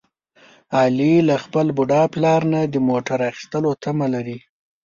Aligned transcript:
علي 0.79 1.13
له 1.27 1.35
خپل 1.43 1.65
بوډا 1.77 2.01
پلار 2.13 2.41
نه 2.53 2.61
د 2.73 2.75
موټر 2.89 3.19
اخیستلو 3.31 3.69
تمه 3.83 4.07
لري. 4.13 4.37